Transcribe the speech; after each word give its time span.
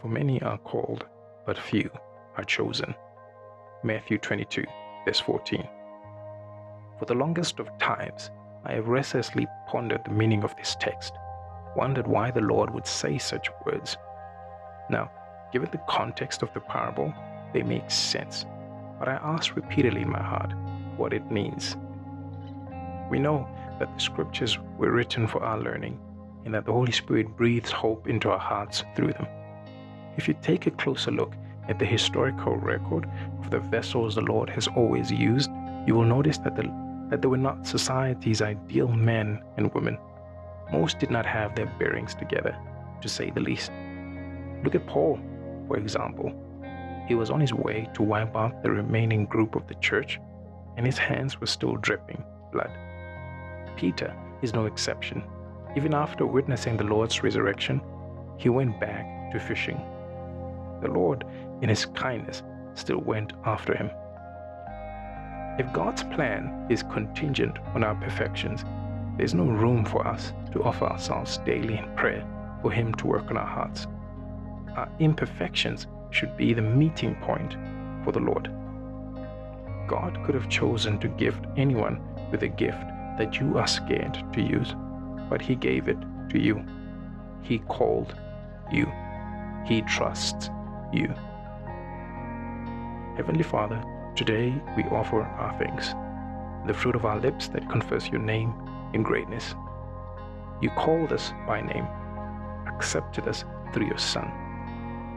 For 0.00 0.08
many 0.08 0.42
are 0.42 0.58
called, 0.58 1.06
but 1.46 1.58
few 1.58 1.90
are 2.36 2.44
chosen. 2.44 2.94
Matthew 3.82 4.18
22, 4.18 4.64
verse 5.04 5.20
14. 5.20 5.66
For 6.98 7.04
the 7.06 7.14
longest 7.14 7.60
of 7.60 7.78
times, 7.78 8.30
I 8.64 8.72
have 8.72 8.88
restlessly 8.88 9.46
pondered 9.68 10.04
the 10.04 10.10
meaning 10.10 10.42
of 10.42 10.54
this 10.56 10.76
text, 10.80 11.14
wondered 11.76 12.06
why 12.06 12.30
the 12.30 12.40
Lord 12.40 12.72
would 12.74 12.86
say 12.86 13.16
such 13.16 13.48
words. 13.64 13.96
Now, 14.90 15.10
given 15.52 15.70
the 15.70 15.80
context 15.88 16.42
of 16.42 16.52
the 16.52 16.60
parable, 16.60 17.12
they 17.52 17.62
make 17.62 17.90
sense, 17.90 18.44
but 18.98 19.08
I 19.08 19.14
ask 19.14 19.56
repeatedly 19.56 20.02
in 20.02 20.10
my 20.10 20.22
heart 20.22 20.52
what 20.96 21.12
it 21.12 21.30
means. 21.30 21.76
We 23.10 23.18
know 23.18 23.48
that 23.78 23.94
the 23.94 24.00
scriptures 24.00 24.58
were 24.78 24.90
written 24.90 25.26
for 25.26 25.42
our 25.42 25.58
learning 25.58 25.98
and 26.44 26.54
that 26.54 26.64
the 26.64 26.72
Holy 26.72 26.92
Spirit 26.92 27.36
breathes 27.36 27.70
hope 27.70 28.08
into 28.08 28.30
our 28.30 28.38
hearts 28.38 28.84
through 28.94 29.12
them. 29.12 29.26
If 30.16 30.28
you 30.28 30.34
take 30.42 30.66
a 30.66 30.70
closer 30.70 31.10
look 31.10 31.34
at 31.68 31.78
the 31.78 31.84
historical 31.84 32.56
record 32.56 33.08
of 33.40 33.50
the 33.50 33.58
vessels 33.58 34.14
the 34.14 34.22
Lord 34.22 34.48
has 34.50 34.68
always 34.68 35.10
used, 35.10 35.50
you 35.86 35.94
will 35.94 36.04
notice 36.04 36.38
that, 36.38 36.56
the, 36.56 36.62
that 37.10 37.22
they 37.22 37.28
were 37.28 37.36
not 37.36 37.66
society's 37.66 38.42
ideal 38.42 38.88
men 38.88 39.42
and 39.56 39.72
women. 39.74 39.98
Most 40.72 40.98
did 40.98 41.10
not 41.10 41.26
have 41.26 41.54
their 41.54 41.72
bearings 41.78 42.14
together, 42.14 42.56
to 43.00 43.08
say 43.08 43.30
the 43.30 43.40
least. 43.40 43.70
Look 44.64 44.74
at 44.74 44.86
Paul, 44.86 45.20
for 45.68 45.76
example. 45.76 46.32
He 47.06 47.14
was 47.14 47.30
on 47.30 47.40
his 47.40 47.52
way 47.52 47.88
to 47.94 48.02
wipe 48.02 48.34
out 48.34 48.62
the 48.62 48.70
remaining 48.70 49.26
group 49.26 49.54
of 49.54 49.66
the 49.68 49.74
church, 49.76 50.18
and 50.76 50.84
his 50.84 50.98
hands 50.98 51.40
were 51.40 51.46
still 51.46 51.76
dripping 51.76 52.24
blood. 52.52 52.70
Peter 53.76 54.14
is 54.42 54.54
no 54.54 54.66
exception. 54.66 55.22
Even 55.76 55.94
after 55.94 56.26
witnessing 56.26 56.76
the 56.76 56.84
Lord's 56.84 57.22
resurrection, 57.22 57.80
he 58.38 58.48
went 58.48 58.80
back 58.80 59.30
to 59.32 59.38
fishing. 59.38 59.80
The 60.80 60.88
Lord, 60.88 61.24
in 61.62 61.68
his 61.68 61.86
kindness, 61.86 62.42
still 62.74 63.00
went 63.00 63.32
after 63.44 63.74
him. 63.74 63.90
If 65.58 65.72
God's 65.72 66.02
plan 66.02 66.66
is 66.68 66.82
contingent 66.82 67.58
on 67.74 67.82
our 67.82 67.94
perfections, 67.94 68.64
there's 69.16 69.32
no 69.32 69.46
room 69.46 69.86
for 69.86 70.06
us 70.06 70.34
to 70.52 70.62
offer 70.62 70.84
ourselves 70.84 71.38
daily 71.38 71.78
in 71.78 71.96
prayer 71.96 72.26
for 72.60 72.70
Him 72.70 72.92
to 72.94 73.06
work 73.06 73.30
on 73.30 73.38
our 73.38 73.46
hearts. 73.46 73.86
Our 74.76 74.88
imperfections 74.98 75.86
should 76.10 76.36
be 76.36 76.52
the 76.52 76.62
meeting 76.62 77.14
point 77.22 77.56
for 78.04 78.12
the 78.12 78.20
Lord. 78.20 78.50
God 79.88 80.18
could 80.24 80.34
have 80.34 80.50
chosen 80.50 80.98
to 80.98 81.08
gift 81.08 81.44
anyone 81.56 82.00
with 82.30 82.42
a 82.42 82.48
gift 82.48 82.84
that 83.18 83.40
you 83.40 83.56
are 83.56 83.66
scared 83.66 84.22
to 84.34 84.42
use, 84.42 84.74
but 85.30 85.40
He 85.40 85.54
gave 85.54 85.88
it 85.88 85.98
to 86.30 86.38
you. 86.38 86.62
He 87.40 87.60
called 87.60 88.14
you. 88.70 88.92
He 89.64 89.80
trusts 89.82 90.50
you. 90.92 91.14
Heavenly 93.16 93.42
Father, 93.42 93.82
today 94.14 94.54
we 94.76 94.82
offer 94.84 95.22
our 95.22 95.56
thanks, 95.58 95.94
the 96.66 96.74
fruit 96.74 96.94
of 96.94 97.04
our 97.04 97.18
lips 97.18 97.48
that 97.48 97.68
confess 97.70 98.08
your 98.08 98.20
name 98.20 98.54
in 98.92 99.02
greatness. 99.02 99.54
You 100.60 100.70
called 100.70 101.12
us 101.12 101.32
by 101.46 101.60
name, 101.60 101.86
accepted 102.66 103.28
us 103.28 103.44
through 103.72 103.86
your 103.86 103.98
Son. 103.98 104.30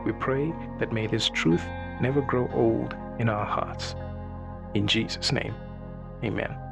We 0.06 0.12
pray 0.14 0.54
that 0.80 0.94
may 0.94 1.08
this 1.08 1.30
truth 1.30 1.66
never 2.02 2.22
grow 2.22 2.50
old 2.54 2.96
in 3.20 3.30
our 3.30 3.46
hearts. 3.46 3.96
In 4.74 4.88
Jesus' 4.88 5.32
name, 5.32 5.56
amen. 6.24 6.69